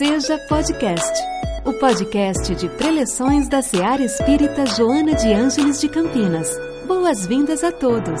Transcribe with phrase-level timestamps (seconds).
[0.00, 1.22] Seja Podcast,
[1.62, 6.48] o podcast de preleções da Seara Espírita Joana de Ângeles de Campinas.
[6.86, 8.18] Boas-vindas a todos.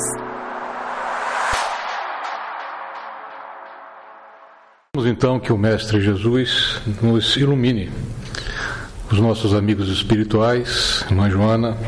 [4.94, 7.90] Vamos então que o Mestre Jesus nos ilumine,
[9.10, 11.78] os nossos amigos espirituais, irmã Joana,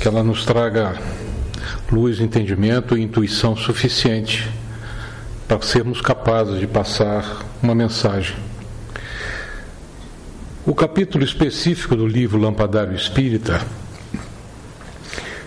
[0.00, 0.98] que ela nos traga
[1.92, 4.50] luz, entendimento e intuição suficiente
[5.46, 8.45] para sermos capazes de passar uma mensagem.
[10.76, 13.66] Capítulo específico do livro Lampadário Espírita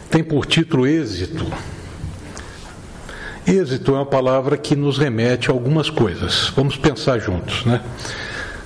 [0.10, 1.46] tem por título Êxito.
[3.46, 6.52] Êxito é uma palavra que nos remete a algumas coisas.
[6.56, 7.80] Vamos pensar juntos, né?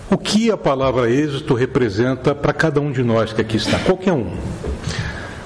[0.10, 3.78] O que a palavra êxito representa para cada um de nós que aqui está?
[3.80, 4.34] Qualquer um.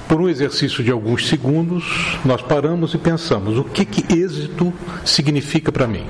[0.08, 4.72] Por um exercício de alguns segundos, nós paramos e pensamos: o que, que êxito
[5.04, 6.06] significa para mim?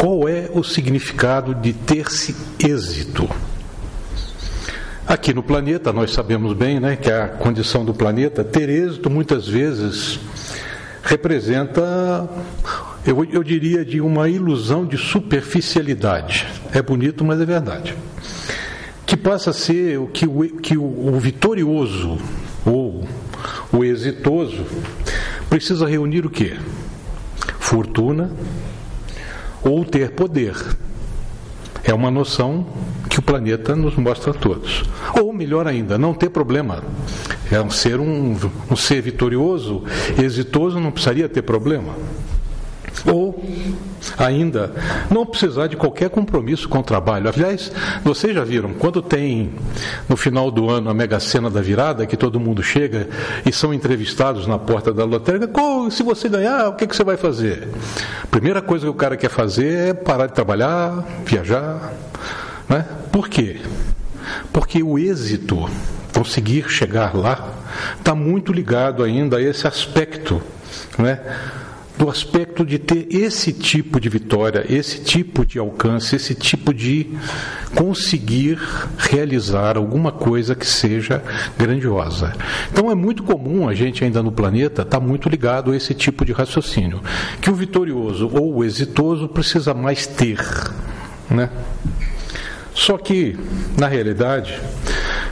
[0.00, 3.28] Qual é o significado de ter-se êxito?
[5.06, 9.46] Aqui no planeta, nós sabemos bem né, que a condição do planeta, ter êxito muitas
[9.46, 10.18] vezes
[11.02, 12.26] representa,
[13.04, 16.46] eu, eu diria, de uma ilusão de superficialidade.
[16.72, 17.94] É bonito, mas é verdade
[19.04, 22.16] que passa a ser o que o, que o, o vitorioso
[22.64, 23.06] ou
[23.70, 24.64] o exitoso
[25.50, 26.56] precisa reunir o que?
[27.58, 28.30] Fortuna
[29.62, 30.54] ou ter poder.
[31.82, 32.66] É uma noção
[33.08, 34.84] que o planeta nos mostra a todos.
[35.20, 36.84] Ou melhor ainda, não ter problema.
[37.50, 38.36] É um ser um,
[38.70, 39.82] um ser vitorioso,
[40.22, 41.94] exitoso, não precisaria ter problema.
[43.06, 43.42] Ou
[44.18, 44.72] ainda
[45.10, 47.28] não precisar de qualquer compromisso com o trabalho.
[47.28, 49.52] Aliás, vocês já viram, quando tem
[50.08, 53.08] no final do ano a mega cena da virada, que todo mundo chega
[53.44, 55.50] e são entrevistados na porta da lotérica,
[55.90, 57.68] se você ganhar, o que, que você vai fazer?
[58.30, 61.92] Primeira coisa que o cara quer fazer é parar de trabalhar, viajar.
[62.68, 62.84] Né?
[63.10, 63.60] Por quê?
[64.52, 65.68] Porque o êxito,
[66.14, 67.48] conseguir chegar lá,
[67.98, 70.40] está muito ligado ainda a esse aspecto.
[70.98, 71.20] Né?
[72.00, 77.06] Do aspecto de ter esse tipo de vitória, esse tipo de alcance, esse tipo de
[77.74, 78.58] conseguir
[78.96, 81.22] realizar alguma coisa que seja
[81.58, 82.32] grandiosa.
[82.72, 85.92] Então é muito comum a gente ainda no planeta estar tá muito ligado a esse
[85.92, 87.02] tipo de raciocínio,
[87.38, 90.40] que o vitorioso ou o exitoso precisa mais ter,
[91.28, 91.50] né?
[92.72, 93.38] Só que,
[93.76, 94.58] na realidade,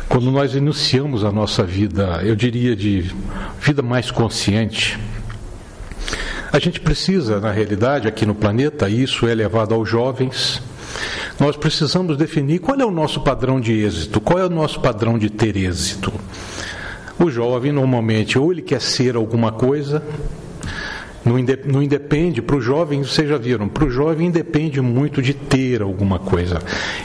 [0.07, 3.11] quando nós iniciamos a nossa vida, eu diria de
[3.59, 4.99] vida mais consciente,
[6.53, 10.63] a gente precisa, na realidade, aqui no planeta, isso é levado aos jovens,
[11.39, 15.19] nós precisamos definir qual é o nosso padrão de êxito, qual é o nosso padrão
[15.19, 16.13] de ter êxito.
[17.19, 20.03] O jovem, normalmente, ou ele quer ser alguma coisa,
[21.25, 25.83] não, independe, para o jovem, vocês já viram, para o jovem independe muito de ter
[25.83, 26.59] alguma coisa.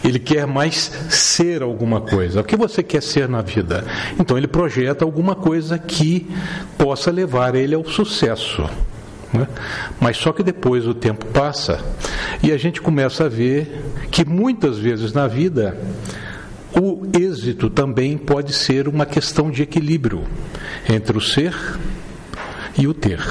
[0.03, 0.75] Ele quer mais
[1.09, 2.39] ser alguma coisa.
[2.39, 3.83] O que você quer ser na vida?
[4.17, 6.25] Então ele projeta alguma coisa que
[6.77, 8.63] possa levar ele ao sucesso.
[9.33, 9.47] Né?
[9.99, 11.83] Mas só que depois o tempo passa
[12.41, 15.75] e a gente começa a ver que muitas vezes na vida
[16.79, 20.23] o êxito também pode ser uma questão de equilíbrio
[20.89, 21.55] entre o ser
[22.77, 23.21] e o ter.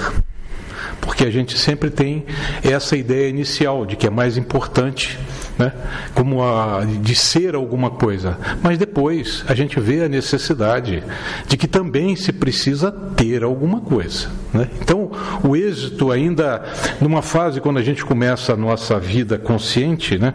[1.01, 2.25] Porque a gente sempre tem
[2.62, 5.19] essa ideia inicial de que é mais importante
[5.59, 5.73] né?
[6.15, 8.39] como a, de ser alguma coisa.
[8.63, 11.03] Mas depois a gente vê a necessidade
[11.47, 14.29] de que também se precisa ter alguma coisa.
[14.53, 14.69] Né?
[14.81, 15.11] Então,
[15.43, 16.62] o êxito, ainda
[17.01, 20.35] numa fase quando a gente começa a nossa vida consciente, né?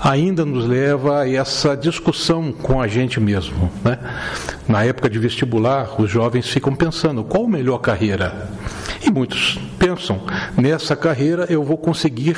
[0.00, 3.70] ainda nos leva a essa discussão com a gente mesmo.
[3.84, 3.98] Né?
[4.68, 8.48] Na época de vestibular, os jovens ficam pensando qual a melhor carreira.
[9.04, 10.20] E muitos pensam,
[10.56, 12.36] nessa carreira eu vou conseguir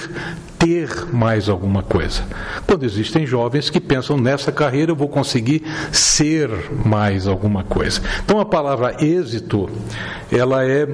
[0.61, 2.23] ter mais alguma coisa.
[2.67, 6.51] Quando existem jovens que pensam, nessa carreira eu vou conseguir ser
[6.85, 8.03] mais alguma coisa.
[8.23, 9.71] Então a palavra êxito,
[10.31, 10.87] ela é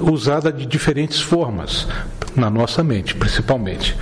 [0.00, 1.88] usada de diferentes formas,
[2.36, 3.96] na nossa mente, principalmente.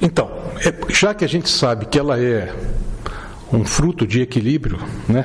[0.00, 2.52] Então, é, já que a gente sabe que ela é
[3.50, 4.78] um fruto de equilíbrio,
[5.08, 5.24] né?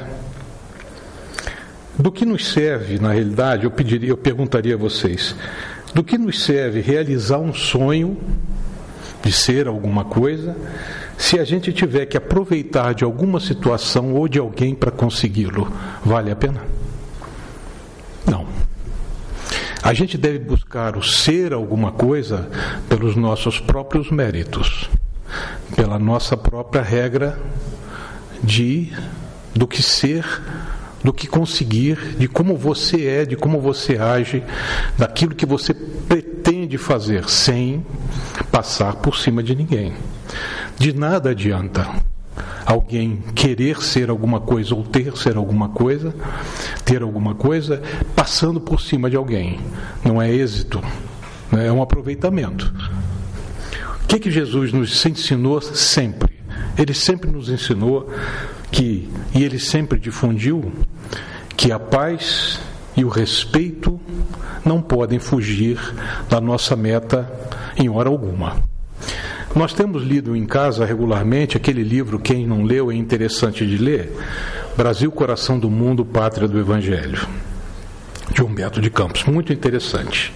[1.98, 5.36] Do que nos serve, na realidade, eu pediria, eu perguntaria a vocês,
[5.94, 8.18] do que nos serve realizar um sonho
[9.24, 10.56] de ser alguma coisa,
[11.18, 15.72] se a gente tiver que aproveitar de alguma situação ou de alguém para consegui-lo,
[16.04, 16.62] vale a pena?
[18.26, 18.48] Não.
[19.84, 22.50] A gente deve buscar o ser alguma coisa
[22.88, 24.90] pelos nossos próprios méritos,
[25.76, 27.38] pela nossa própria regra
[28.42, 28.94] de
[29.54, 30.26] do que ser
[31.04, 34.44] do que conseguir, de como você é, de como você age,
[34.98, 37.86] daquilo que você pretende fazer, sem
[38.52, 39.94] passar por cima de ninguém.
[40.78, 41.88] De nada adianta
[42.66, 46.14] alguém querer ser alguma coisa ou ter ser alguma coisa,
[46.86, 47.82] ter alguma coisa,
[48.16, 49.60] passando por cima de alguém.
[50.04, 50.80] Não é êxito,
[51.52, 51.68] né?
[51.68, 52.72] é um aproveitamento.
[54.04, 56.40] O que, que Jesus nos ensinou sempre?
[56.78, 58.10] Ele sempre nos ensinou
[58.72, 60.72] que, e ele sempre difundiu,
[61.56, 62.60] que a paz
[62.96, 64.00] e o respeito
[64.64, 65.80] não podem fugir
[66.30, 67.30] da nossa meta
[67.78, 68.58] em hora alguma.
[69.56, 74.16] Nós temos lido em casa regularmente aquele livro, quem não leu é interessante de ler,
[74.78, 77.28] Brasil, Coração do Mundo, Pátria do Evangelho,
[78.32, 80.32] de Humberto de Campos, muito interessante.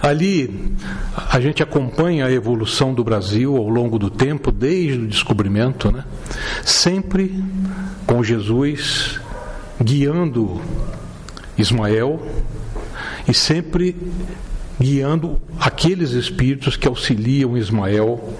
[0.00, 0.74] Ali
[1.30, 6.04] a gente acompanha a evolução do Brasil ao longo do tempo, desde o descobrimento, né?
[6.64, 7.42] sempre
[8.06, 9.20] com Jesus
[9.82, 10.60] guiando
[11.56, 12.20] Ismael
[13.26, 13.96] e sempre
[14.80, 18.32] guiando aqueles espíritos que auxiliam Ismael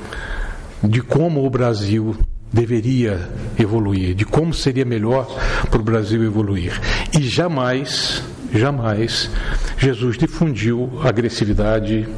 [0.82, 2.16] de como o Brasil
[2.52, 3.28] deveria
[3.58, 5.26] evoluir, de como seria melhor
[5.70, 6.80] para o Brasil evoluir.
[7.12, 8.22] E jamais,
[8.52, 9.30] jamais
[9.76, 12.08] Jesus difundiu agressividade,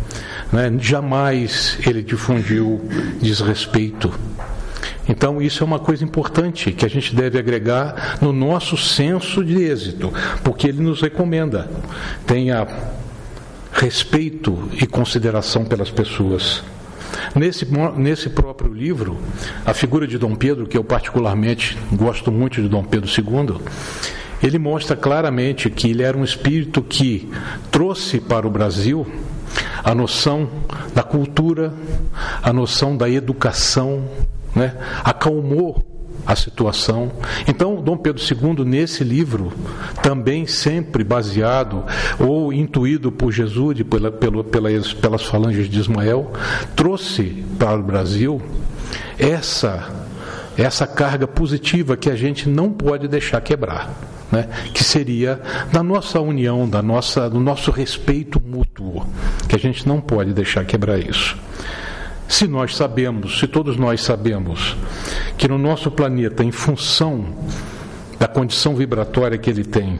[0.52, 0.72] né?
[0.78, 2.80] jamais ele difundiu
[3.20, 4.12] desrespeito.
[5.08, 9.62] Então, isso é uma coisa importante que a gente deve agregar no nosso senso de
[9.62, 10.12] êxito,
[10.44, 11.68] porque ele nos recomenda.
[12.26, 12.66] Tenha
[13.72, 16.62] respeito e consideração pelas pessoas.
[17.34, 17.66] Nesse,
[17.96, 19.18] nesse próprio livro,
[19.64, 23.60] a figura de Dom Pedro, que eu particularmente gosto muito de Dom Pedro II,
[24.42, 27.28] ele mostra claramente que ele era um espírito que
[27.70, 29.06] trouxe para o Brasil
[29.82, 30.48] a noção
[30.94, 31.72] da cultura,
[32.42, 34.04] a noção da educação,
[34.54, 34.74] né?
[35.04, 35.84] acalmou
[36.26, 37.10] a situação.
[37.48, 39.52] Então, Dom Pedro II, nesse livro,
[40.02, 41.84] também sempre baseado
[42.18, 46.30] ou intuído por Jesus e pela, pela, pelas, pelas falanges de Ismael,
[46.76, 48.40] trouxe para o Brasil
[49.18, 49.90] essa,
[50.56, 54.09] essa carga positiva que a gente não pode deixar quebrar.
[54.30, 55.40] Né, que seria
[55.72, 59.04] da nossa união, da nossa, do nosso respeito mútuo,
[59.48, 61.36] que a gente não pode deixar quebrar isso.
[62.28, 64.76] Se nós sabemos, se todos nós sabemos,
[65.36, 67.26] que no nosso planeta, em função
[68.20, 69.98] da condição vibratória que ele tem,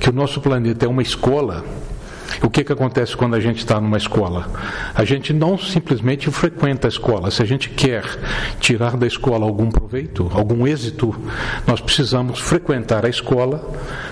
[0.00, 1.62] que o nosso planeta é uma escola,
[2.42, 4.50] o que, que acontece quando a gente está numa escola?
[4.94, 7.30] A gente não simplesmente frequenta a escola.
[7.30, 8.04] Se a gente quer
[8.60, 11.14] tirar da escola algum proveito, algum êxito,
[11.66, 13.64] nós precisamos frequentar a escola,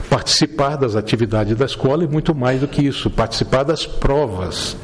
[0.09, 4.77] participar das atividades da escola e muito mais do que isso, participar das provas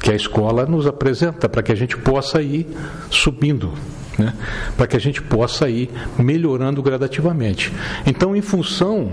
[0.00, 2.66] que a escola nos apresenta para que a gente possa ir
[3.10, 3.72] subindo.
[4.18, 4.34] Né?
[4.76, 7.72] Para que a gente possa ir melhorando gradativamente.
[8.04, 9.12] Então, em função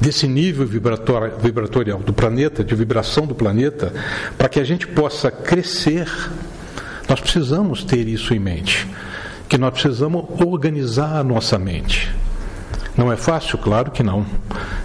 [0.00, 3.92] desse nível vibratorial do planeta, de vibração do planeta,
[4.38, 6.08] para que a gente possa crescer,
[7.08, 8.88] nós precisamos ter isso em mente.
[9.48, 12.10] Que nós precisamos organizar a nossa mente.
[12.96, 13.58] Não é fácil?
[13.58, 14.26] Claro que não.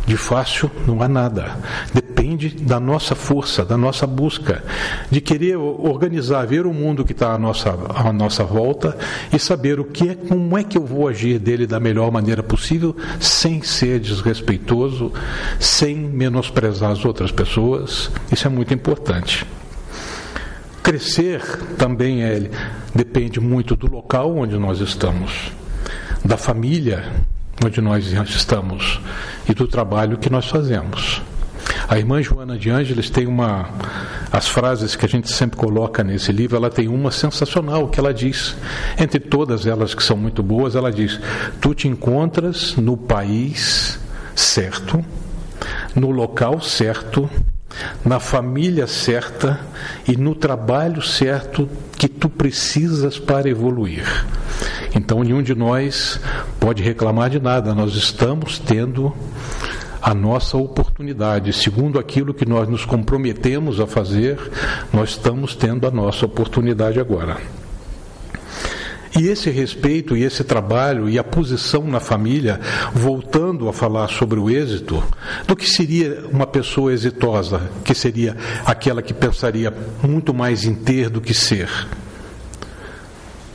[0.05, 1.57] De fácil não há nada.
[1.93, 4.63] Depende da nossa força, da nossa busca,
[5.09, 8.97] de querer organizar, ver o mundo que está à nossa, à nossa volta
[9.33, 12.43] e saber o que é, como é que eu vou agir dele da melhor maneira
[12.43, 15.11] possível, sem ser desrespeitoso,
[15.59, 18.11] sem menosprezar as outras pessoas.
[18.31, 19.45] Isso é muito importante.
[20.83, 21.41] Crescer
[21.77, 22.49] também é,
[22.93, 25.51] depende muito do local onde nós estamos,
[26.23, 27.11] da família
[27.63, 28.99] onde nós estamos
[29.47, 31.21] e do trabalho que nós fazemos.
[31.87, 33.69] A irmã Joana de Ângeles tem uma.
[34.31, 38.13] As frases que a gente sempre coloca nesse livro, ela tem uma sensacional que ela
[38.13, 38.55] diz.
[38.97, 41.19] Entre todas elas que são muito boas, ela diz:
[41.61, 43.99] Tu te encontras no país
[44.35, 45.03] certo,
[45.95, 47.29] no local certo,
[48.03, 49.59] na família certa
[50.07, 54.05] e no trabalho certo que tu precisas para evoluir.
[54.95, 56.19] Então, nenhum de nós
[56.59, 59.13] pode reclamar de nada, nós estamos tendo
[60.01, 61.51] a nossa oportunidade.
[61.51, 64.39] Segundo aquilo que nós nos comprometemos a fazer,
[64.93, 67.37] nós estamos tendo a nossa oportunidade agora.
[69.17, 72.59] E esse respeito e esse trabalho e a posição na família,
[72.93, 75.01] voltando a falar sobre o êxito,
[75.47, 81.09] do que seria uma pessoa exitosa, que seria aquela que pensaria muito mais em ter
[81.09, 81.69] do que ser.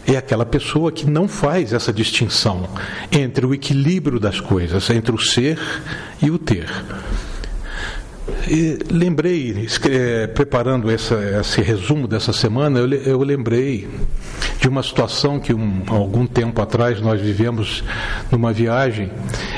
[0.06, 2.68] É aquela pessoa que não faz essa distinção
[3.12, 5.58] entre o equilíbrio das coisas, entre o ser
[6.22, 6.68] e o ter.
[8.48, 9.66] E lembrei,
[10.34, 13.88] preparando essa, esse resumo dessa semana, eu, eu lembrei
[14.60, 17.82] de uma situação que um, algum tempo atrás nós vivemos
[18.30, 19.10] numa viagem,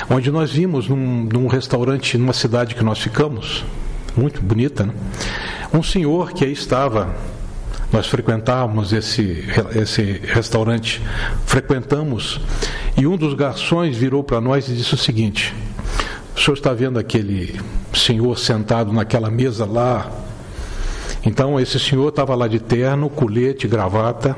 [0.08, 3.64] onde nós vimos num, num restaurante numa cidade que nós ficamos,
[4.16, 4.92] muito bonita, né?
[5.72, 7.14] um senhor que aí estava
[7.92, 11.02] nós frequentávamos esse, esse restaurante,
[11.44, 12.40] frequentamos,
[12.96, 15.54] e um dos garçons virou para nós e disse o seguinte:
[16.34, 17.60] O senhor está vendo aquele
[17.94, 20.10] senhor sentado naquela mesa lá?
[21.24, 24.36] Então, esse senhor estava lá de terno, colete, gravata.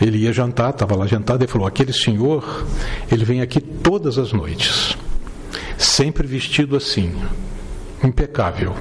[0.00, 2.66] Ele ia jantar, estava lá jantado, e falou: Aquele senhor,
[3.10, 4.96] ele vem aqui todas as noites,
[5.78, 7.14] sempre vestido assim,
[8.02, 8.74] impecável.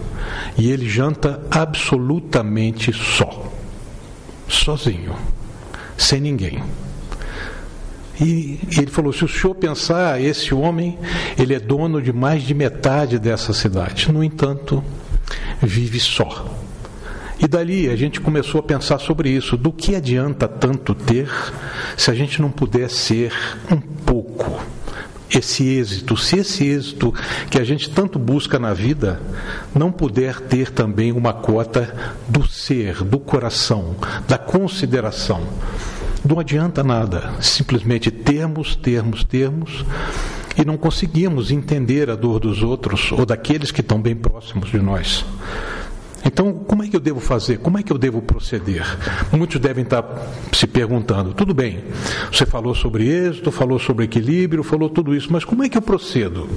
[0.58, 3.52] E ele janta absolutamente só,
[4.48, 5.16] sozinho,
[5.98, 6.64] sem ninguém.
[8.22, 10.98] E ele falou: se o senhor pensar, esse homem,
[11.38, 14.12] ele é dono de mais de metade dessa cidade.
[14.12, 14.84] No entanto,
[15.62, 16.48] vive só.
[17.40, 19.56] E dali a gente começou a pensar sobre isso.
[19.56, 21.30] Do que adianta tanto ter
[21.96, 23.32] se a gente não puder ser
[23.72, 24.60] um pouco
[25.32, 27.14] esse êxito, se esse êxito
[27.50, 29.22] que a gente tanto busca na vida
[29.76, 31.94] não puder ter também uma cota
[32.28, 33.96] do ser, do coração,
[34.28, 35.42] da consideração.
[36.30, 39.84] Não adianta nada, simplesmente termos, termos, termos,
[40.56, 44.78] e não conseguimos entender a dor dos outros ou daqueles que estão bem próximos de
[44.78, 45.26] nós.
[46.24, 47.58] Então, como é que eu devo fazer?
[47.58, 48.86] Como é que eu devo proceder?
[49.32, 50.04] Muitos devem estar
[50.54, 51.84] se perguntando: tudo bem,
[52.32, 55.82] você falou sobre êxito, falou sobre equilíbrio, falou tudo isso, mas como é que eu
[55.82, 56.48] procedo?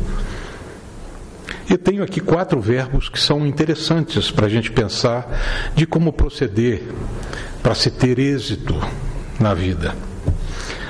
[1.67, 6.83] Eu tenho aqui quatro verbos que são interessantes para a gente pensar de como proceder
[7.63, 8.75] para se ter êxito
[9.43, 9.95] na vida.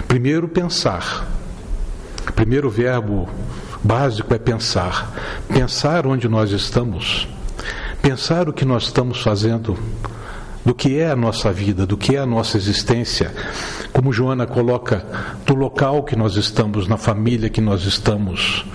[0.06, 1.26] Primeiro, pensar.
[2.36, 3.28] Primeiro verbo
[3.82, 5.12] básico é pensar.
[5.48, 7.26] Pensar onde nós estamos
[8.02, 9.78] pensar o que nós estamos fazendo,
[10.64, 13.32] do que é a nossa vida, do que é a nossa existência,
[13.92, 15.06] como Joana coloca,
[15.46, 18.66] do local que nós estamos, na família que nós estamos.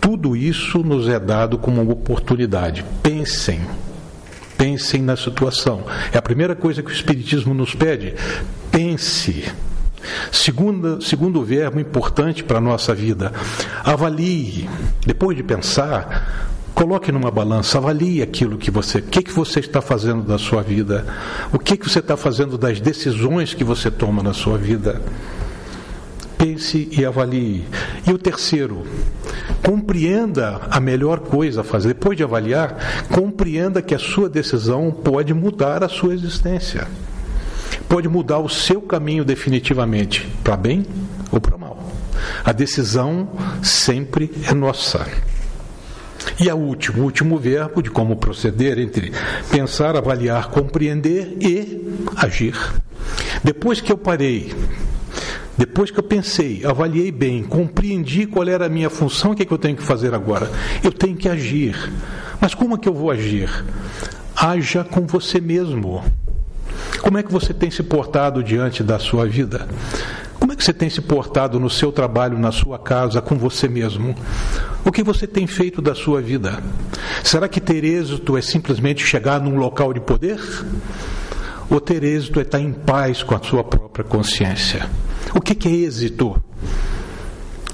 [0.00, 2.84] Tudo isso nos é dado como uma oportunidade.
[3.02, 3.60] Pensem,
[4.56, 5.84] pensem na situação.
[6.10, 8.14] É a primeira coisa que o Espiritismo nos pede.
[8.70, 9.52] Pense.
[10.32, 13.32] Segundo, segundo verbo importante para a nossa vida,
[13.84, 14.68] avalie.
[15.06, 16.50] Depois de pensar,
[16.80, 20.62] Coloque numa balança, avalie aquilo que você, o que, que você está fazendo da sua
[20.62, 21.04] vida,
[21.52, 24.98] o que, que você está fazendo das decisões que você toma na sua vida.
[26.38, 27.66] Pense e avalie.
[28.06, 28.86] E o terceiro,
[29.62, 31.88] compreenda a melhor coisa a fazer.
[31.88, 36.88] Depois de avaliar, compreenda que a sua decisão pode mudar a sua existência.
[37.90, 40.86] Pode mudar o seu caminho definitivamente, para bem
[41.32, 41.92] ou para mal.
[42.44, 43.28] A decisão
[43.64, 45.04] sempre é nossa.
[46.38, 49.12] E a último, o último verbo de como proceder entre
[49.50, 52.54] pensar, avaliar, compreender e agir.
[53.42, 54.54] Depois que eu parei,
[55.58, 59.44] depois que eu pensei, avaliei bem, compreendi qual era a minha função, o que, é
[59.44, 60.48] que eu tenho que fazer agora?
[60.80, 61.74] Eu tenho que agir.
[62.40, 63.50] Mas como é que eu vou agir?
[64.36, 66.04] Haja com você mesmo.
[67.02, 69.66] Como é que você tem se portado diante da sua vida?
[70.38, 73.68] Como é que você tem se portado no seu trabalho, na sua casa, com você
[73.68, 74.14] mesmo?
[74.84, 76.62] O que você tem feito da sua vida?
[77.22, 80.40] Será que ter êxito é simplesmente chegar num local de poder?
[81.68, 84.88] Ou ter êxito é estar em paz com a sua própria consciência?
[85.34, 86.42] O que é êxito?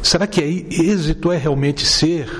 [0.06, 2.30] Será que é êxito é realmente ser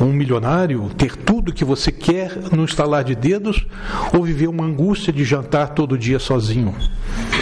[0.00, 3.64] um milionário, ter tudo que você quer no estalar de dedos,
[4.12, 6.74] ou viver uma angústia de jantar todo dia sozinho,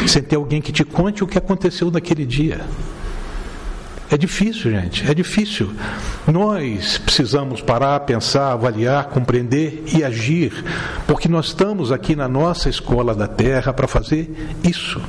[0.07, 2.61] sem ter alguém que te conte o que aconteceu naquele dia?
[4.11, 5.73] É difícil, gente, é difícil.
[6.31, 10.53] Nós precisamos parar, pensar, avaliar, compreender e agir,
[11.07, 14.31] porque nós estamos aqui na nossa escola da terra para fazer
[14.63, 15.01] isso.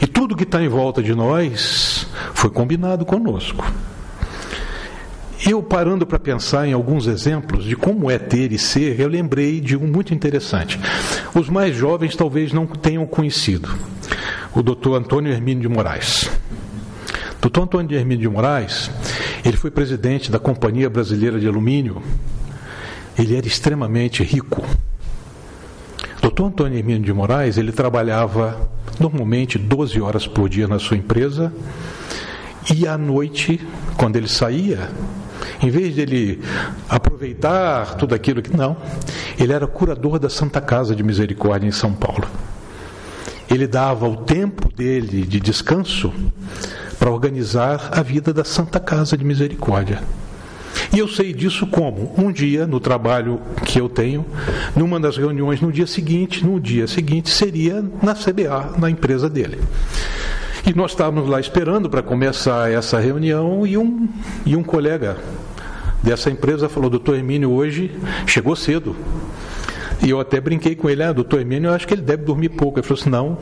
[0.00, 3.64] E tudo que está em volta de nós foi combinado conosco.
[5.46, 9.60] Eu parando para pensar em alguns exemplos de como é ter e ser, eu lembrei
[9.60, 10.80] de um muito interessante.
[11.34, 13.68] Os mais jovens talvez não tenham conhecido.
[14.54, 16.30] O doutor Antônio Hermínio de Moraes.
[17.42, 18.90] Doutor Antônio Hermínio de Moraes,
[19.44, 22.02] ele foi presidente da Companhia Brasileira de Alumínio.
[23.18, 24.64] Ele era extremamente rico.
[26.34, 31.52] Doutor Antônio Hermínio de Moraes, ele trabalhava normalmente 12 horas por dia na sua empresa
[32.74, 33.64] e à noite,
[33.96, 34.90] quando ele saía,
[35.62, 36.40] em vez de ele
[36.88, 38.54] aproveitar tudo aquilo que.
[38.54, 38.76] Não,
[39.38, 42.26] ele era curador da Santa Casa de Misericórdia em São Paulo.
[43.48, 46.12] Ele dava o tempo dele de descanso
[46.98, 50.02] para organizar a vida da Santa Casa de Misericórdia.
[50.92, 52.12] E eu sei disso como?
[52.16, 54.24] Um dia, no trabalho que eu tenho,
[54.76, 59.58] numa das reuniões no dia seguinte, no dia seguinte seria na CBA, na empresa dele.
[60.66, 64.08] E nós estávamos lá esperando para começar essa reunião e um,
[64.46, 65.16] e um colega
[66.02, 67.90] dessa empresa falou: Doutor Hermínio, hoje
[68.26, 68.96] chegou cedo.
[70.04, 72.50] E eu até brinquei com ele, ah, doutor Emílio, eu acho que ele deve dormir
[72.50, 72.78] pouco.
[72.78, 73.38] Ele falou assim, não.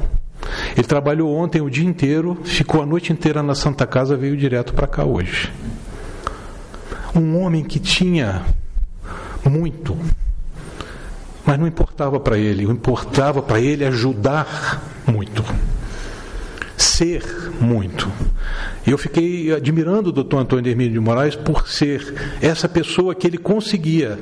[0.76, 4.72] Ele trabalhou ontem o dia inteiro, ficou a noite inteira na Santa Casa, veio direto
[4.72, 5.52] para cá hoje.
[7.14, 8.44] Um homem que tinha
[9.48, 9.96] muito,
[11.44, 15.44] mas não importava para ele, importava para ele ajudar muito
[16.82, 17.24] ser
[17.60, 18.10] muito.
[18.86, 23.38] Eu fiquei admirando o doutor Antônio Hermínio de Moraes por ser essa pessoa que ele
[23.38, 24.18] conseguia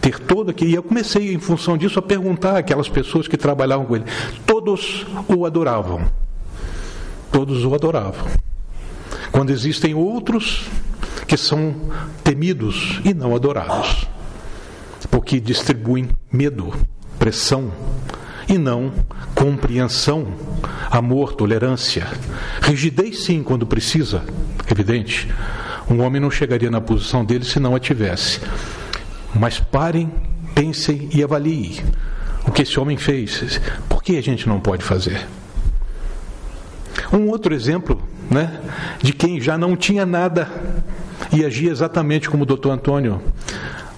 [0.00, 0.70] ter todo aquilo.
[0.70, 4.04] E eu comecei, em função disso, a perguntar aquelas pessoas que trabalhavam com ele.
[4.44, 6.02] Todos o adoravam.
[7.30, 8.26] Todos o adoravam.
[9.30, 10.68] Quando existem outros
[11.26, 11.74] que são
[12.22, 14.06] temidos e não adorados,
[15.10, 16.72] porque distribuem medo,
[17.18, 17.72] pressão,
[18.48, 18.92] e não
[19.34, 20.28] compreensão,
[20.90, 22.06] amor, tolerância.
[22.60, 24.22] Rigidez, sim, quando precisa,
[24.70, 25.28] evidente.
[25.90, 28.40] Um homem não chegaria na posição dele se não a tivesse.
[29.34, 30.12] Mas parem,
[30.54, 31.82] pensem e avaliem
[32.46, 33.60] o que esse homem fez.
[33.88, 35.26] Por que a gente não pode fazer?
[37.12, 38.60] Um outro exemplo né,
[39.00, 40.48] de quem já não tinha nada
[41.32, 43.20] e agia exatamente como o doutor Antônio,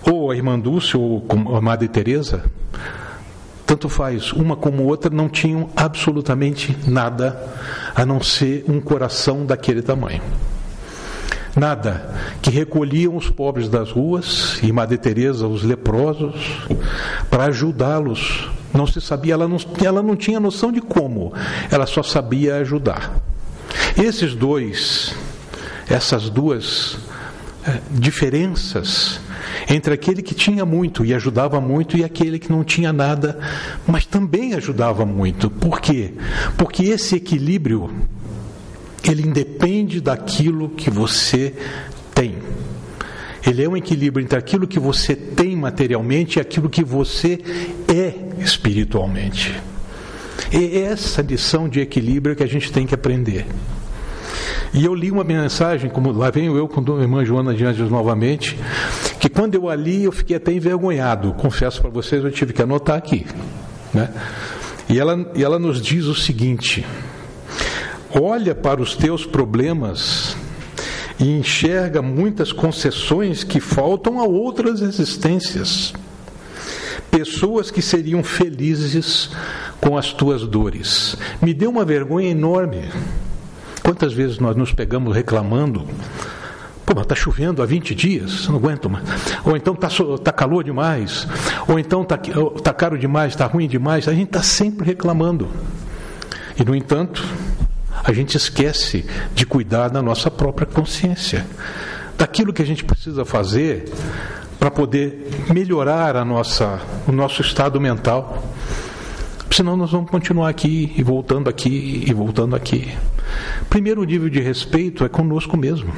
[0.02, 2.44] ou a irmã Dulce, ou como a Madre Teresa,
[3.64, 7.50] tanto faz, uma como outra não tinham absolutamente nada
[7.94, 10.20] a não ser um coração daquele tamanho.
[11.56, 12.12] Nada,
[12.42, 16.66] que recolhiam os pobres das ruas e Madre Teresa os leprosos
[17.30, 18.50] para ajudá-los.
[18.72, 21.32] Não se sabia, ela não, ela não tinha noção de como,
[21.70, 23.14] ela só sabia ajudar.
[23.96, 25.14] Esses dois,
[25.88, 26.98] essas duas
[27.66, 29.20] é, diferenças
[29.68, 33.38] entre aquele que tinha muito e ajudava muito e aquele que não tinha nada,
[33.86, 35.48] mas também ajudava muito.
[35.48, 36.12] Por quê?
[36.58, 37.90] Porque esse equilíbrio
[39.02, 41.54] ele independe daquilo que você
[42.14, 42.38] tem.
[43.46, 47.38] Ele é um equilíbrio entre aquilo que você tem materialmente e aquilo que você
[47.86, 49.54] é espiritualmente.
[50.50, 53.46] É essa lição de equilíbrio que a gente tem que aprender.
[54.74, 57.88] E eu li uma mensagem, como lá venho eu com a irmã Joana de Anjos
[57.88, 58.58] novamente,
[59.20, 61.32] que quando eu a li eu fiquei até envergonhado.
[61.34, 63.24] Confesso para vocês, eu tive que anotar aqui.
[63.92, 64.12] Né?
[64.88, 66.84] E, ela, e ela nos diz o seguinte:
[68.20, 70.36] olha para os teus problemas
[71.20, 75.94] e enxerga muitas concessões que faltam a outras existências.
[77.12, 79.30] Pessoas que seriam felizes
[79.80, 81.16] com as tuas dores.
[81.40, 82.88] Me deu uma vergonha enorme
[83.84, 85.86] Quantas vezes nós nos pegamos reclamando?
[86.86, 89.04] Pô, mas está chovendo há 20 dias, não aguento mais.
[89.44, 89.88] Ou então está
[90.22, 91.28] tá calor demais.
[91.68, 94.08] Ou então está tá caro demais, está ruim demais.
[94.08, 95.50] A gente está sempre reclamando.
[96.58, 97.22] E, no entanto,
[98.02, 101.46] a gente esquece de cuidar da nossa própria consciência.
[102.16, 103.92] Daquilo que a gente precisa fazer
[104.58, 108.42] para poder melhorar a nossa, o nosso estado mental.
[109.50, 112.90] Senão nós vamos continuar aqui e voltando aqui e voltando aqui.
[113.68, 115.92] Primeiro nível de respeito é conosco mesmo.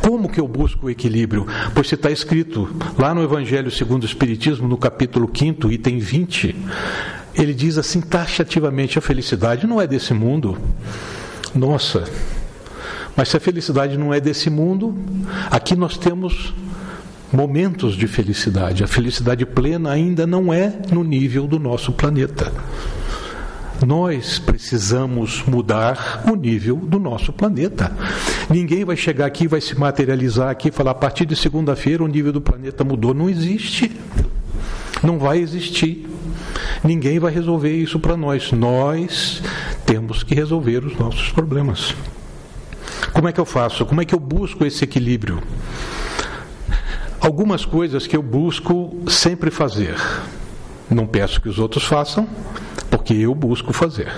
[0.00, 1.46] Como que eu busco o equilíbrio?
[1.74, 6.56] Pois se está escrito lá no Evangelho segundo o Espiritismo, no capítulo 5, item 20,
[7.34, 10.58] ele diz assim taxativamente: a felicidade não é desse mundo.
[11.54, 12.04] Nossa,
[13.16, 14.96] mas se a felicidade não é desse mundo,
[15.50, 16.52] aqui nós temos
[17.32, 18.84] momentos de felicidade.
[18.84, 22.52] A felicidade plena ainda não é no nível do nosso planeta.
[23.84, 27.92] Nós precisamos mudar o nível do nosso planeta.
[28.48, 32.08] Ninguém vai chegar aqui, vai se materializar aqui e falar a partir de segunda-feira o
[32.08, 33.12] nível do planeta mudou.
[33.12, 33.94] Não existe.
[35.02, 36.08] Não vai existir.
[36.82, 38.52] Ninguém vai resolver isso para nós.
[38.52, 39.42] Nós
[39.84, 41.94] temos que resolver os nossos problemas.
[43.12, 43.84] Como é que eu faço?
[43.84, 45.42] Como é que eu busco esse equilíbrio?
[47.20, 49.96] Algumas coisas que eu busco sempre fazer.
[50.90, 52.28] Não peço que os outros façam,
[53.04, 54.10] porque eu busco fazer.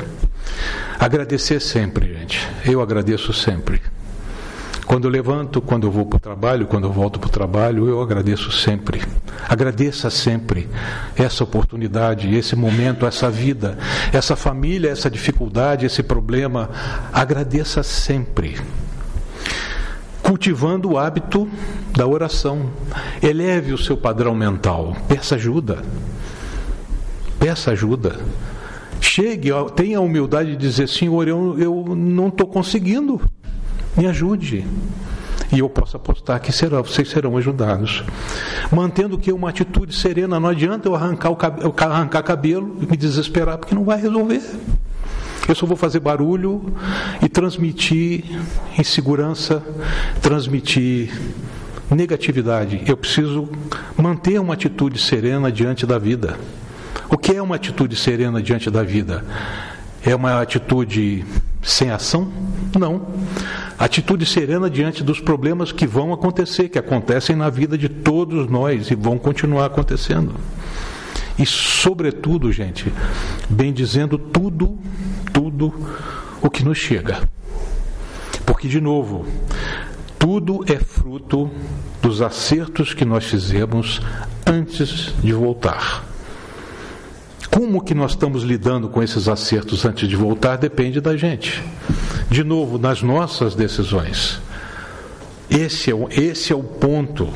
[0.96, 2.48] Agradecer sempre, gente.
[2.64, 3.82] Eu agradeço sempre.
[4.86, 7.88] Quando eu levanto, quando eu vou para o trabalho, quando eu volto para o trabalho,
[7.88, 9.02] eu agradeço sempre.
[9.48, 10.68] Agradeça sempre
[11.16, 13.76] essa oportunidade, esse momento, essa vida,
[14.12, 16.70] essa família, essa dificuldade, esse problema.
[17.12, 18.56] Agradeça sempre
[20.22, 21.48] cultivando o hábito
[21.90, 22.70] da oração.
[23.20, 24.96] Eleve o seu padrão mental.
[25.08, 25.82] Peça ajuda.
[27.40, 28.20] Peça ajuda.
[29.16, 33.18] Chegue, tenha a humildade de dizer: Senhor, eu, eu não estou conseguindo.
[33.96, 34.66] Me ajude.
[35.50, 38.04] E eu posso apostar que serão, vocês serão ajudados.
[38.70, 43.56] Mantendo que uma atitude serena, não adianta eu arrancar, o, arrancar cabelo e me desesperar,
[43.56, 44.42] porque não vai resolver.
[45.48, 46.74] Eu só vou fazer barulho
[47.22, 48.22] e transmitir
[48.78, 49.62] insegurança,
[50.20, 51.10] transmitir
[51.90, 52.82] negatividade.
[52.86, 53.48] Eu preciso
[53.96, 56.36] manter uma atitude serena diante da vida.
[57.08, 59.24] O que é uma atitude serena diante da vida?
[60.02, 61.24] É uma atitude
[61.62, 62.32] sem ação?
[62.78, 63.06] Não.
[63.78, 68.90] Atitude serena diante dos problemas que vão acontecer, que acontecem na vida de todos nós
[68.90, 70.34] e vão continuar acontecendo.
[71.38, 72.92] E, sobretudo, gente,
[73.48, 74.78] bem dizendo tudo,
[75.32, 75.72] tudo
[76.40, 77.28] o que nos chega.
[78.44, 79.26] Porque, de novo,
[80.18, 81.50] tudo é fruto
[82.00, 84.00] dos acertos que nós fizemos
[84.46, 86.15] antes de voltar.
[87.50, 91.62] Como que nós estamos lidando com esses acertos antes de voltar depende da gente.
[92.30, 94.40] De novo, nas nossas decisões.
[95.48, 97.28] Esse é, o, esse é o ponto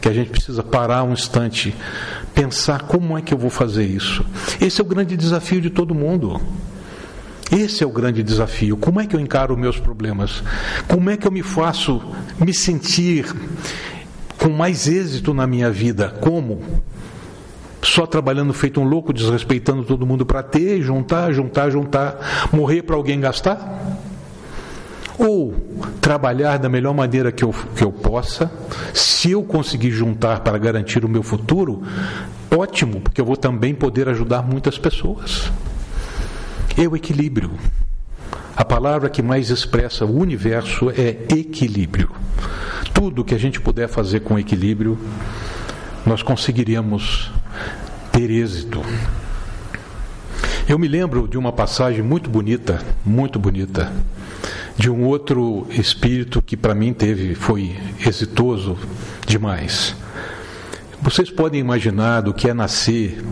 [0.00, 1.74] que a gente precisa parar um instante,
[2.34, 4.24] pensar como é que eu vou fazer isso.
[4.60, 6.40] Esse é o grande desafio de todo mundo.
[7.50, 8.76] Esse é o grande desafio.
[8.76, 10.42] Como é que eu encaro meus problemas?
[10.86, 12.00] Como é que eu me faço
[12.38, 13.26] me sentir
[14.38, 16.08] com mais êxito na minha vida?
[16.20, 16.62] Como?
[17.82, 22.94] Só trabalhando feito um louco, desrespeitando todo mundo para ter, juntar, juntar, juntar, morrer para
[22.94, 23.98] alguém gastar?
[25.18, 25.54] Ou
[26.00, 28.50] trabalhar da melhor maneira que eu, que eu possa,
[28.92, 31.82] se eu conseguir juntar para garantir o meu futuro,
[32.50, 35.50] ótimo, porque eu vou também poder ajudar muitas pessoas.
[36.76, 37.50] É o equilíbrio.
[38.56, 42.10] A palavra que mais expressa o universo é equilíbrio.
[42.92, 44.98] Tudo que a gente puder fazer com equilíbrio,
[46.04, 47.30] nós conseguiríamos
[48.12, 48.82] ter êxito.
[50.68, 53.92] Eu me lembro de uma passagem muito bonita, muito bonita,
[54.76, 58.78] de um outro espírito que para mim teve foi exitoso
[59.26, 59.94] demais.
[61.02, 63.24] Vocês podem imaginar do que é nascer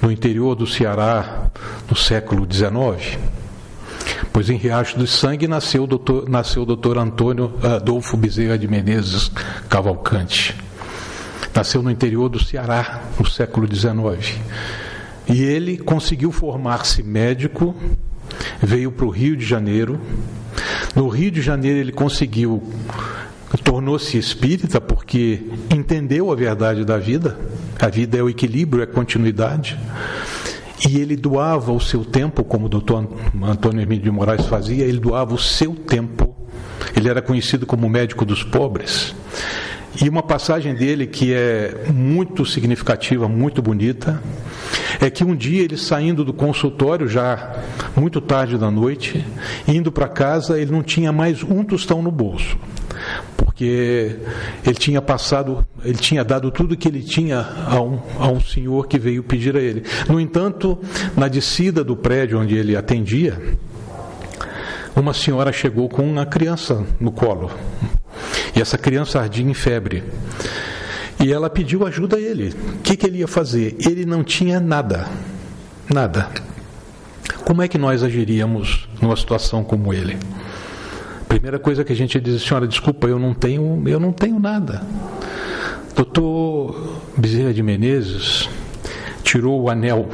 [0.00, 1.50] no interior do Ceará
[1.88, 3.18] no século XIX?
[4.32, 8.68] Pois em Riacho do Sangue nasceu o doutor, nasceu o doutor Antônio Adolfo Bezerra de
[8.68, 9.30] Menezes
[9.68, 10.63] Cavalcante.
[11.54, 14.38] Nasceu no interior do Ceará no século XIX.
[15.28, 17.74] E ele conseguiu formar-se médico,
[18.60, 20.00] veio para o Rio de Janeiro.
[20.94, 22.62] No Rio de Janeiro ele conseguiu
[23.62, 27.38] tornou-se espírita porque entendeu a verdade da vida.
[27.80, 29.78] A vida é o equilíbrio, é a continuidade.
[30.88, 33.08] E ele doava o seu tempo, como o doutor
[33.42, 36.34] Antônio Hermídio de Moraes fazia, ele doava o seu tempo.
[36.96, 39.14] Ele era conhecido como médico dos pobres.
[40.02, 44.22] E uma passagem dele que é muito significativa, muito bonita,
[45.00, 47.62] é que um dia ele saindo do consultório, já
[47.96, 49.24] muito tarde da noite,
[49.68, 52.58] indo para casa, ele não tinha mais um tostão no bolso
[53.36, 54.16] porque
[54.66, 58.88] ele tinha passado, ele tinha dado tudo que ele tinha a um, a um senhor
[58.88, 59.84] que veio pedir a ele.
[60.08, 60.78] No entanto,
[61.16, 63.40] na descida do prédio onde ele atendia,
[64.96, 67.50] uma senhora chegou com uma criança no colo.
[68.54, 70.02] E essa criança ardia em febre.
[71.22, 72.50] E ela pediu ajuda a ele.
[72.50, 73.76] O que, que ele ia fazer?
[73.80, 75.08] Ele não tinha nada.
[75.92, 76.28] Nada.
[77.44, 80.16] Como é que nós agiríamos numa situação como ele?
[81.28, 84.82] Primeira coisa que a gente diz, senhora, desculpa, eu não tenho, eu não tenho nada.
[85.94, 88.48] Doutor Bezerra de Menezes
[89.22, 90.08] tirou o anel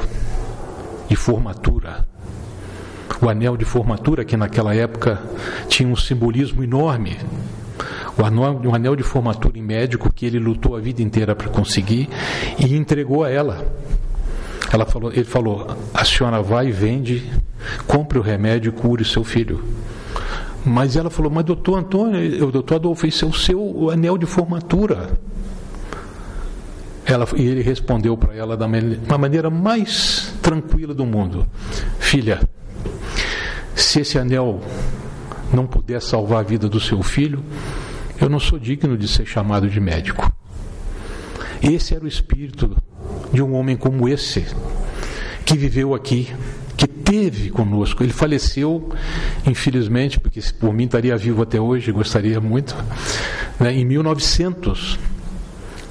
[1.07, 2.05] de formatura.
[3.21, 5.21] O anel de formatura, que naquela época
[5.67, 7.17] tinha um simbolismo enorme.
[8.21, 12.07] O um anel de formatura em médico que ele lutou a vida inteira para conseguir
[12.59, 13.65] e entregou a ela.
[14.71, 17.31] Ela falou, ele falou: a senhora vai e vende,
[17.87, 19.63] compre o remédio e cure seu filho.
[20.63, 24.27] Mas ela falou, mas doutor Antônio, o doutor Adolfo, isso é o seu anel de
[24.27, 25.09] formatura.
[27.03, 31.47] Ela, e ele respondeu para ela da maneira mais tranquila do mundo:
[31.97, 32.39] Filha,
[33.73, 34.61] se esse anel
[35.51, 37.43] não puder salvar a vida do seu filho,
[38.21, 40.31] eu não sou digno de ser chamado de médico.
[41.61, 42.75] Esse era o espírito
[43.33, 44.45] de um homem como esse,
[45.45, 46.33] que viveu aqui,
[46.77, 48.03] que teve conosco.
[48.03, 48.91] Ele faleceu,
[49.45, 52.75] infelizmente, porque por mim estaria vivo até hoje, gostaria muito,
[53.59, 54.99] né, em 1900.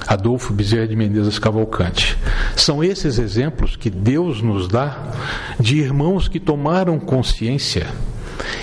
[0.06, 2.18] Adolfo Bezerra de Menezes Cavalcante.
[2.56, 5.12] São esses exemplos que Deus nos dá
[5.60, 7.86] de irmãos que tomaram consciência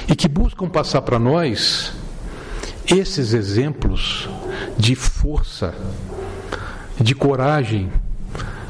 [0.10, 1.94] e que buscam passar para nós
[2.88, 4.30] esses exemplos
[4.78, 5.74] de força,
[7.00, 7.90] de coragem,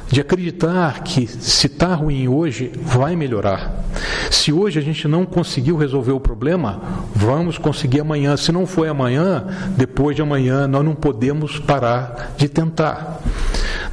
[0.10, 3.84] de acreditar que se está ruim hoje, vai melhorar.
[4.32, 6.82] Se hoje a gente não conseguiu resolver o problema,
[7.14, 8.38] vamos conseguir amanhã.
[8.38, 13.22] Se não foi amanhã, depois de amanhã, nós não podemos parar de tentar.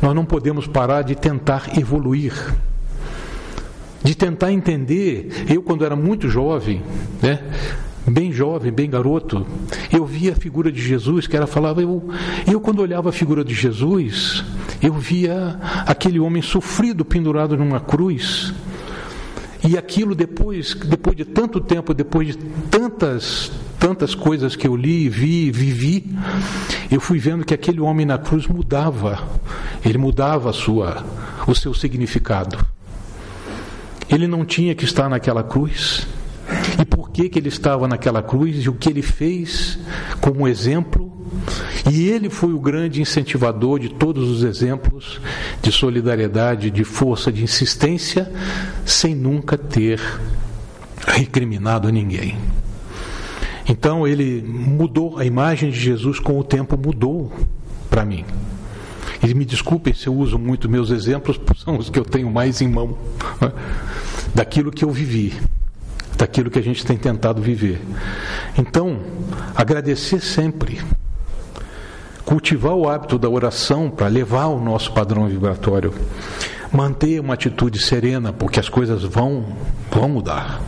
[0.01, 2.33] Nós não podemos parar de tentar evoluir.
[4.03, 5.47] De tentar entender.
[5.49, 6.83] Eu, quando era muito jovem,
[7.21, 7.43] né?
[8.11, 9.47] Bem jovem, bem garoto,
[9.93, 12.11] eu via a figura de Jesus, que ela falava, eu,
[12.51, 14.45] eu quando olhava a figura de Jesus,
[14.83, 18.53] eu via aquele homem sofrido pendurado numa cruz.
[19.67, 22.37] E aquilo depois, depois de tanto tempo, depois de
[22.71, 23.51] tantas
[23.85, 26.17] tantas coisas que eu li, vi, vivi,
[26.91, 29.23] eu fui vendo que aquele homem na cruz mudava.
[29.85, 31.05] Ele mudava sua
[31.47, 32.65] o seu significado.
[34.09, 36.07] Ele não tinha que estar naquela cruz.
[37.15, 39.79] E por que, ele estava naquela cruz e o que ele fez
[40.21, 41.13] como exemplo.
[41.89, 45.21] E ele foi o grande incentivador de todos os exemplos
[45.63, 48.33] de solidariedade, de força, de insistência,
[48.85, 50.01] sem nunca ter
[51.07, 52.37] recriminado ninguém.
[53.69, 57.33] Então ele mudou, a imagem de Jesus com o tempo mudou
[57.89, 58.25] para mim.
[59.23, 62.61] E me desculpem se eu uso muito meus exemplos, são os que eu tenho mais
[62.61, 62.99] em mão,
[63.41, 63.53] né?
[64.35, 65.33] daquilo que eu vivi,
[66.17, 67.81] daquilo que a gente tem tentado viver.
[68.57, 69.01] Então,
[69.55, 70.81] agradecer sempre,
[72.25, 75.93] cultivar o hábito da oração para levar o nosso padrão vibratório,
[76.73, 79.47] manter uma atitude serena, porque as coisas vão,
[79.91, 80.61] vão mudar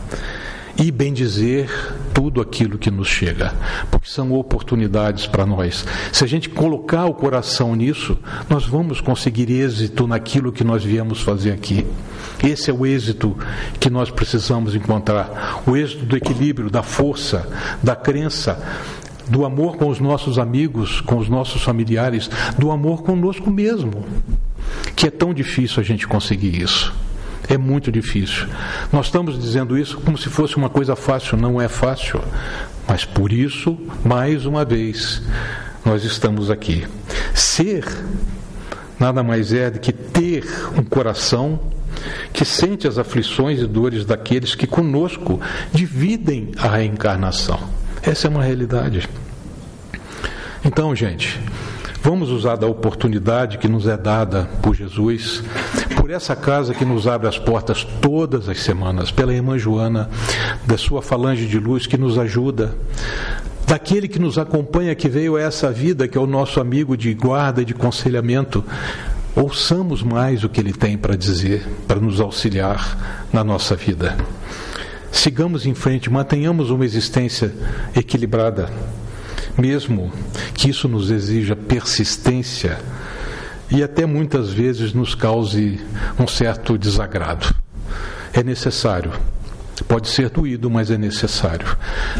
[0.77, 1.69] e bem dizer
[2.17, 3.53] tudo aquilo que nos chega,
[3.91, 5.85] porque são oportunidades para nós.
[6.11, 8.17] Se a gente colocar o coração nisso,
[8.49, 11.85] nós vamos conseguir êxito naquilo que nós viemos fazer aqui.
[12.43, 13.37] Esse é o êxito
[13.79, 17.47] que nós precisamos encontrar, o êxito do equilíbrio, da força,
[17.83, 18.59] da crença,
[19.29, 24.03] do amor com os nossos amigos, com os nossos familiares, do amor conosco mesmo,
[24.95, 26.91] que é tão difícil a gente conseguir isso.
[27.49, 28.47] É muito difícil.
[28.91, 32.21] Nós estamos dizendo isso como se fosse uma coisa fácil, não é fácil.
[32.87, 35.21] Mas por isso, mais uma vez,
[35.85, 36.85] nós estamos aqui.
[37.33, 37.85] Ser
[38.99, 40.45] nada mais é do que ter
[40.77, 41.59] um coração
[42.33, 45.39] que sente as aflições e dores daqueles que conosco
[45.73, 47.59] dividem a reencarnação.
[48.03, 49.07] Essa é uma realidade.
[50.63, 51.39] Então, gente,
[52.07, 55.43] Vamos usar da oportunidade que nos é dada por Jesus,
[56.07, 60.09] por essa casa que nos abre as portas todas as semanas, pela irmã Joana,
[60.65, 62.73] da sua falange de luz que nos ajuda,
[63.67, 67.13] daquele que nos acompanha, que veio a essa vida, que é o nosso amigo de
[67.13, 68.63] guarda e de conselhamento.
[69.35, 74.15] Ouçamos mais o que ele tem para dizer, para nos auxiliar na nossa vida.
[75.11, 77.53] Sigamos em frente, mantenhamos uma existência
[77.93, 78.71] equilibrada
[79.57, 80.11] mesmo
[80.53, 82.77] que isso nos exija persistência
[83.69, 85.79] e até muitas vezes nos cause
[86.19, 87.53] um certo desagrado.
[88.33, 89.11] É necessário.
[89.87, 91.67] Pode ser doído, mas é necessário.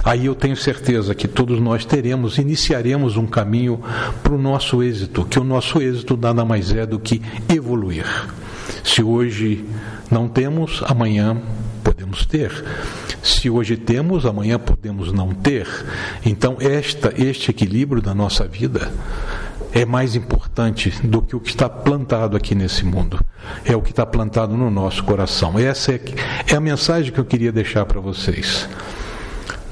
[0.03, 3.81] Aí eu tenho certeza que todos nós teremos, iniciaremos um caminho
[4.21, 8.05] para o nosso êxito, que o nosso êxito nada mais é do que evoluir.
[8.83, 9.65] Se hoje
[10.11, 11.37] não temos, amanhã
[11.83, 12.51] podemos ter.
[13.23, 15.67] Se hoje temos, amanhã podemos não ter.
[16.25, 18.91] Então, esta, este equilíbrio da nossa vida
[19.73, 23.19] é mais importante do que o que está plantado aqui nesse mundo.
[23.63, 25.57] É o que está plantado no nosso coração.
[25.57, 26.01] Essa é,
[26.47, 28.67] é a mensagem que eu queria deixar para vocês.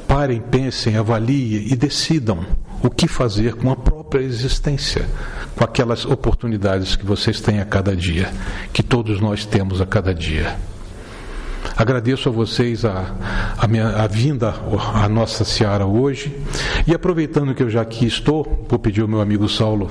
[0.07, 2.45] Parem, pensem, avaliem e decidam
[2.83, 5.05] o que fazer com a própria existência,
[5.55, 8.31] com aquelas oportunidades que vocês têm a cada dia,
[8.71, 10.55] que todos nós temos a cada dia.
[11.77, 13.13] Agradeço a vocês a,
[13.57, 14.53] a, minha, a vinda
[14.93, 16.35] à nossa Seara hoje.
[16.87, 19.89] E aproveitando que eu já aqui estou, vou pedir ao meu amigo Saulo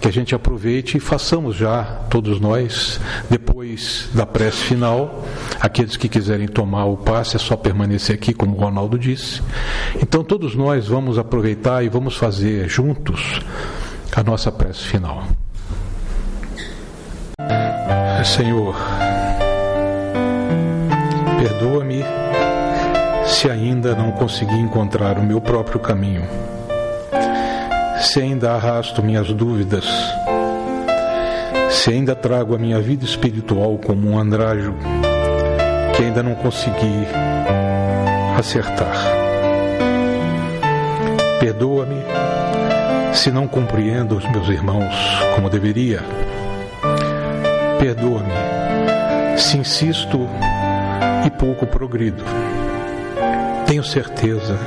[0.00, 5.24] que a gente aproveite e façamos já, todos nós, depois da prece final,
[5.60, 9.42] aqueles que quiserem tomar o passe, é só permanecer aqui, como o Ronaldo disse.
[10.00, 13.40] Então, todos nós vamos aproveitar e vamos fazer juntos
[14.14, 15.24] a nossa prece final.
[18.24, 18.74] Senhor,
[21.46, 22.02] Perdoa-me
[23.24, 26.24] se ainda não consegui encontrar o meu próprio caminho,
[28.00, 29.84] se ainda arrasto minhas dúvidas,
[31.70, 34.74] se ainda trago a minha vida espiritual como um andrajo
[35.94, 37.06] que ainda não consegui
[38.36, 38.96] acertar.
[41.38, 42.02] Perdoa-me
[43.14, 44.92] se não compreendo os meus irmãos
[45.36, 46.00] como deveria.
[47.78, 50.28] Perdoa-me se insisto
[51.26, 52.22] e pouco progrido.
[53.66, 54.58] Tenho certeza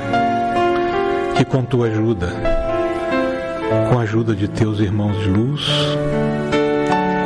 [1.36, 2.28] que com tua ajuda,
[3.88, 5.66] com a ajuda de teus irmãos de luz,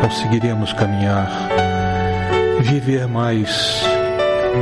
[0.00, 1.28] conseguiremos caminhar,
[2.60, 3.82] viver mais,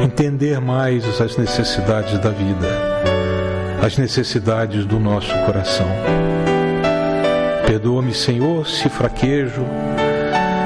[0.03, 2.69] entender mais as necessidades da vida,
[3.85, 5.89] as necessidades do nosso coração.
[7.67, 9.67] Perdoa-me, Senhor, se fraquejo,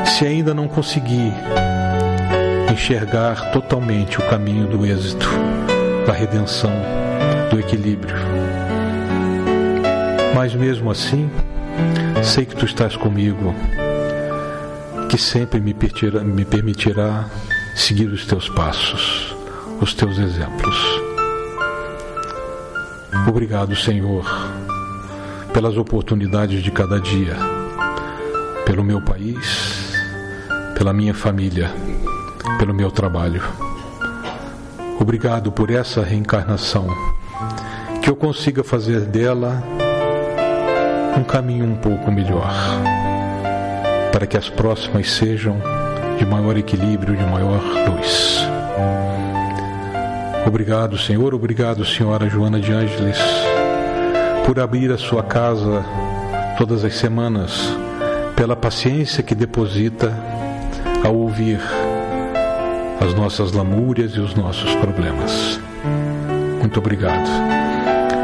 [0.04, 1.32] se ainda não consegui
[2.76, 5.26] enxergar totalmente o caminho do êxito,
[6.06, 6.70] da redenção,
[7.50, 8.14] do equilíbrio.
[10.34, 11.30] Mas mesmo assim,
[12.22, 13.54] sei que tu estás comigo,
[15.08, 17.24] que sempre me permitirá, me permitirá
[17.74, 19.34] seguir os teus passos,
[19.80, 20.76] os teus exemplos.
[23.26, 24.26] Obrigado, Senhor,
[25.54, 27.36] pelas oportunidades de cada dia,
[28.66, 29.94] pelo meu país,
[30.76, 31.70] pela minha família,
[32.59, 33.42] pelo meu trabalho.
[34.98, 36.88] Obrigado por essa reencarnação,
[38.02, 39.62] que eu consiga fazer dela
[41.16, 42.50] um caminho um pouco melhor,
[44.12, 45.61] para que as próximas sejam
[46.18, 48.44] de maior equilíbrio, de maior luz.
[50.46, 53.18] Obrigado, Senhor, obrigado, Senhora Joana de Ângeles,
[54.46, 55.85] por abrir a sua casa
[56.56, 57.76] todas as semanas,
[58.35, 60.12] pela paciência que deposita
[61.04, 61.61] ao ouvir
[63.07, 65.61] as nossas lamúrias e os nossos problemas.
[66.59, 67.29] Muito obrigado.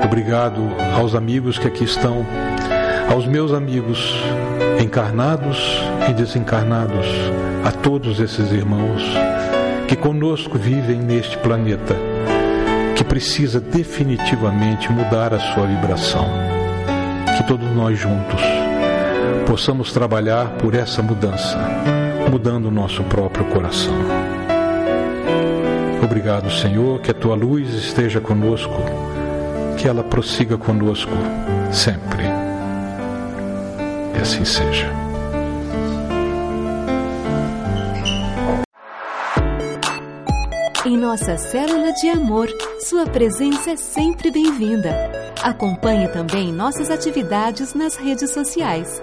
[0.04, 0.60] Obrigado
[0.98, 2.26] aos amigos que aqui estão,
[3.08, 4.12] aos meus amigos
[4.82, 5.58] encarnados
[6.10, 7.06] e desencarnados,
[7.64, 9.02] a todos esses irmãos
[9.86, 11.94] que conosco vivem neste planeta,
[12.96, 16.26] que precisa definitivamente mudar a sua vibração.
[17.36, 18.40] Que todos nós juntos
[19.46, 21.58] possamos trabalhar por essa mudança,
[22.30, 24.31] mudando o nosso próprio coração.
[26.12, 28.70] Obrigado, Senhor, que a tua luz esteja conosco,
[29.78, 31.10] que ela prossiga conosco
[31.72, 32.24] sempre.
[34.14, 34.92] E assim seja.
[40.84, 42.46] Em nossa célula de amor,
[42.80, 44.94] sua presença é sempre bem-vinda.
[45.42, 49.02] Acompanhe também nossas atividades nas redes sociais.